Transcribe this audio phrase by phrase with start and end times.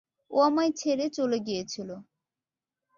[0.31, 1.89] ও আমায় ছেড়ে চলে গিয়েছিল।